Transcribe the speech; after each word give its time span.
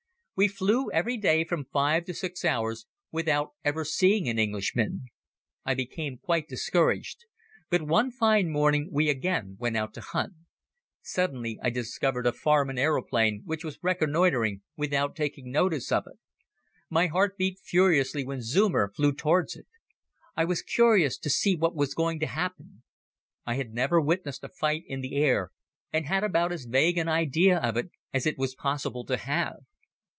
We 0.33 0.47
flew 0.47 0.89
every 0.89 1.17
day 1.17 1.43
from 1.43 1.65
five 1.71 2.05
to 2.05 2.15
six 2.15 2.43
hours 2.43 2.87
without 3.11 3.51
ever 3.63 3.85
seeing 3.85 4.27
an 4.27 4.39
Englishman. 4.39 5.03
I 5.65 5.75
became 5.75 6.17
quite 6.17 6.47
discouraged, 6.47 7.25
but 7.69 7.83
one 7.83 8.09
fine 8.09 8.49
morning 8.49 8.89
we 8.91 9.07
again 9.07 9.55
went 9.59 9.77
out 9.77 9.93
to 9.93 10.01
hunt. 10.01 10.33
Suddenly 11.03 11.59
I 11.61 11.69
discovered 11.69 12.25
a 12.25 12.33
Farman 12.33 12.79
aeroplane 12.79 13.43
which 13.45 13.63
was 13.63 13.77
reconnoitering 13.83 14.63
without 14.75 15.15
taking 15.15 15.51
notice 15.51 15.91
of 15.91 16.07
us. 16.07 16.17
My 16.89 17.05
heart 17.05 17.37
beat 17.37 17.59
furiously 17.59 18.25
when 18.25 18.41
Zeumer 18.41 18.91
flew 18.95 19.13
towards 19.13 19.55
it. 19.55 19.67
I 20.35 20.43
was 20.45 20.63
curious 20.63 21.19
to 21.19 21.29
see 21.29 21.55
what 21.55 21.75
was 21.75 21.93
going 21.93 22.19
to 22.19 22.25
happen. 22.25 22.81
I 23.45 23.57
had 23.57 23.75
never 23.75 24.01
witnessed 24.01 24.43
a 24.43 24.49
fight 24.49 24.85
in 24.87 25.01
the 25.01 25.15
air 25.17 25.51
and 25.93 26.07
had 26.07 26.23
about 26.23 26.51
as 26.51 26.65
vague 26.65 26.97
an 26.97 27.07
idea 27.09 27.59
of 27.59 27.77
it 27.77 27.91
as 28.11 28.25
it 28.25 28.39
was 28.39 28.55
possible 28.55 29.05
to 29.05 29.17
have. 29.17 29.57